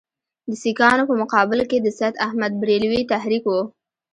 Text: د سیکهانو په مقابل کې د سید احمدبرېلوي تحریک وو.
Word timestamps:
د 0.49 0.51
سیکهانو 0.63 1.03
په 1.09 1.15
مقابل 1.21 1.59
کې 1.69 1.77
د 1.81 1.87
سید 1.97 2.15
احمدبرېلوي 2.27 3.01
تحریک 3.11 3.43
وو. 3.47 3.61